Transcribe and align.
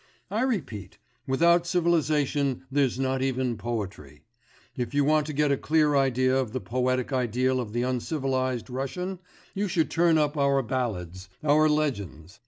I 0.31 0.41
repeat, 0.41 0.97
without 1.27 1.67
civilisation 1.67 2.63
there's 2.71 2.99
not 2.99 3.21
even 3.21 3.55
poetry. 3.55 4.23
If 4.75 4.95
you 4.95 5.05
want 5.05 5.27
to 5.27 5.33
get 5.33 5.51
a 5.51 5.57
clear 5.57 5.93
idea 5.95 6.35
of 6.35 6.53
the 6.53 6.59
poetic 6.59 7.13
ideal 7.13 7.59
of 7.59 7.71
the 7.71 7.83
uncivilised 7.83 8.67
Russian, 8.71 9.19
you 9.53 9.67
should 9.67 9.91
turn 9.91 10.17
up 10.17 10.35
our 10.37 10.63
ballads, 10.63 11.29
our 11.43 11.69
legends. 11.69 12.39